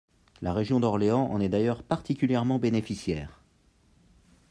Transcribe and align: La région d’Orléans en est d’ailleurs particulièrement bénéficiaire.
La 0.41 0.51
région 0.53 0.79
d’Orléans 0.79 1.29
en 1.29 1.39
est 1.41 1.47
d’ailleurs 1.49 1.83
particulièrement 1.83 2.57
bénéficiaire. 2.57 3.39